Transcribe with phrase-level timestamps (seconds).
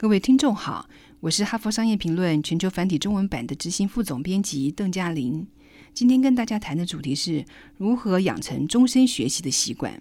[0.00, 0.88] 各位听众好，
[1.18, 5.44] 我是哈佛商业评论全球繁体中文版的执行副总编辑邓嘉玲。
[5.92, 7.44] 今天跟大家谈的主题是
[7.76, 10.00] 如何养成终身学习的习惯。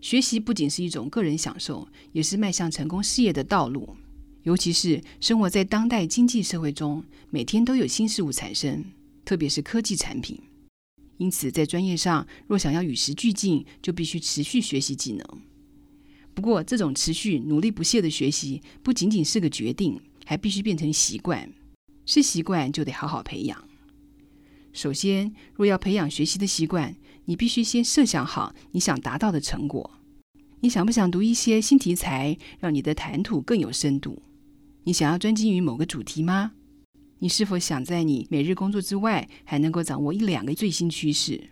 [0.00, 3.96] 学习不仅是一种个人享受，也是迈向成功事业的道路。
[4.42, 8.84] 尤其是生活在当代经济社会中，每天都有新事物产生，
[9.24, 10.36] 特别是科技产品。
[11.18, 15.24] 因此，在专业上若想要与时俱进，就必须持续学习技能。
[16.38, 21.52] 不过，这种持续努力不懈的学习不仅仅是个决定，还必须变成习惯。
[22.06, 23.60] 是习惯，就得好好培养。
[24.72, 26.94] 首先，若要培养学习的习惯，
[27.24, 29.98] 你必须先设想好你想达到的成果。
[30.60, 34.22] 你想不想读一些新题材，让你的谈吐更有深度？
[34.84, 36.52] 你想要专精于某个主题吗？
[37.18, 41.50] 你是否想在你每日工作之外，还能够掌握一两个最新趋势？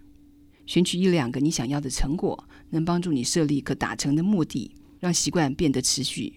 [0.67, 6.35] 选取一两个你想要的成果，能帮助你设立可达成的目的，让习惯变得持续。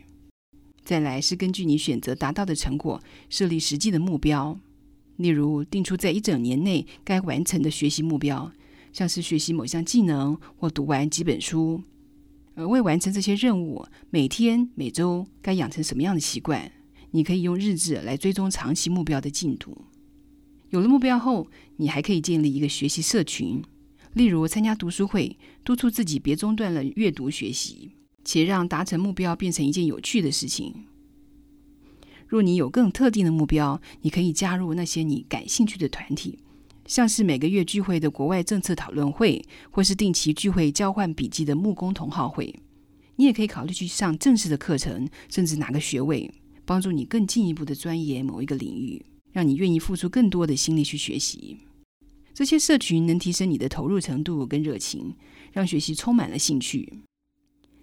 [0.86, 4.60] 再来是根据你选择达到的成果，设立实际的目标，
[5.18, 8.52] 例如定出在一整年内该完成的学习目标，
[8.94, 11.82] 像是学习某项技能或读完几本书。
[12.56, 16.72] 而为完成这些任务，每天、每周该养成什么样的习惯？
[17.12, 19.86] 你可以用日志来追踪长期目标的进度。
[20.70, 23.64] 有了目标后，你还可以建立一个学习社群。
[24.14, 27.92] 例如参加读书会，督促自己别中断了阅读学习，
[28.24, 30.74] 且让达成目标变成一件有趣的事情。
[32.28, 36.40] 若你有更特定的目标，你可以加入那些你感兴趣的团体，
[36.86, 42.54] 像是每个月聚会的国外政策讨论会，或是定期聚会交换笔记的木工同好会。
[43.16, 46.32] 你也可以考虑去上正式的课程，甚至拿个学位，
[46.66, 51.58] 帮助你更进一步的钻研某一个领域，让你愿意付出更多的心力去学习。
[52.40, 55.14] 这些社群能提升你的投入程度跟热情，
[55.52, 57.00] 让学习充满了兴趣。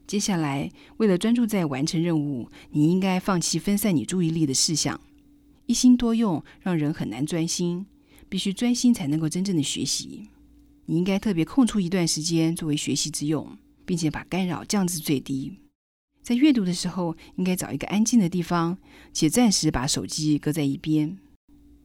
[0.06, 4.98] 接下来，为了专注在完成任务，你应该放弃分散你注意力的事项。
[5.66, 7.84] 一心多用让人很难专心，
[8.30, 10.30] 必须专心才能够真正的学习。
[10.86, 15.58] 你应该特别空出一段时间作为学习之用，并且把干扰降至最低。
[16.22, 18.78] 在阅读的时候，应该找一个安静的地方，
[19.12, 21.18] 且暂时把手机搁在一边。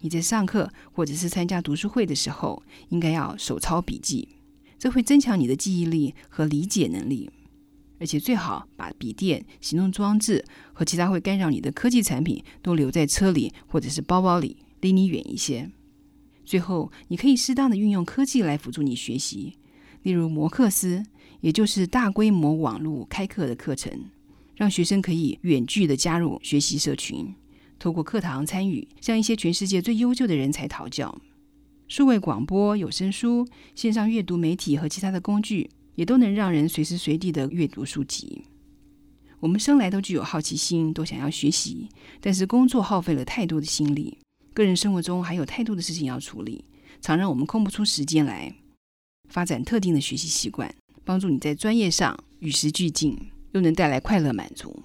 [0.02, 4.28] 你在上课或者是参加读书会的时候，应该要手抄笔记，
[4.78, 7.30] 这会增强你的记忆力和理解能力。
[8.00, 15.70] 而且最好把笔电、行动装置和其他会干扰你的科技产品都留在车里或者是包包里，离你远一些。
[16.44, 19.54] 最后，你可以适当的运用科技来辅助你学习，
[20.02, 21.04] 例如摩课斯，
[21.42, 23.94] 也就是大规模网络开课的课程，
[24.56, 27.36] 让学生可以远距的加入学习社群。
[27.82, 31.20] 透过课堂参与，向一些全世界最优秀的人才讨教。
[31.88, 38.44] 数位广播、有声书、线上阅读媒体和其他的工具，也都能让人随时随地的阅读书籍。
[39.40, 44.16] 我们生来都具有好奇心，都想要学习，但是工作耗费了太多的心力，
[44.54, 46.64] 个人生活中还有太多的事情要处理，
[47.02, 48.54] 常让我们空不出时间来
[49.28, 50.72] 发展特定的学习习惯，
[51.04, 53.18] 帮助你在专业上与时俱进，
[53.54, 54.84] 又能带来快乐满足。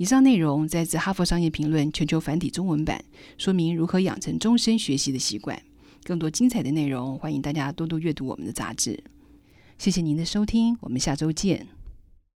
[0.00, 3.04] 以上内容摘自《哈佛商业评论》全球繁体中文版，
[3.36, 5.62] 说明如何养成终身学习的习惯。
[6.04, 9.04] 更多精彩的内容，欢迎大家多多阅读我们的杂志。
[9.76, 11.79] 谢谢您的收听，我们下周见。